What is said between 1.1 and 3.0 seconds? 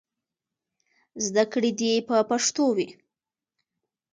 زدهکړې دې په پښتو وي.